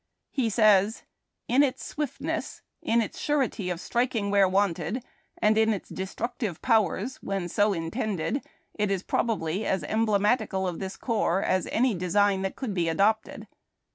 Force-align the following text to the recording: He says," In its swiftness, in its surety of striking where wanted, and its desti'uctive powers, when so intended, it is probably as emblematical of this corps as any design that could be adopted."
He 0.31 0.49
says," 0.49 1.03
In 1.47 1.61
its 1.61 1.85
swiftness, 1.85 2.63
in 2.81 3.03
its 3.03 3.19
surety 3.19 3.69
of 3.69 3.79
striking 3.79 4.31
where 4.31 4.49
wanted, 4.49 5.03
and 5.39 5.55
its 5.59 5.91
desti'uctive 5.91 6.59
powers, 6.63 7.17
when 7.17 7.47
so 7.47 7.71
intended, 7.71 8.43
it 8.73 8.89
is 8.89 9.03
probably 9.03 9.63
as 9.63 9.83
emblematical 9.83 10.67
of 10.67 10.79
this 10.79 10.97
corps 10.97 11.43
as 11.43 11.67
any 11.71 11.93
design 11.93 12.41
that 12.41 12.55
could 12.55 12.73
be 12.73 12.89
adopted." 12.89 13.47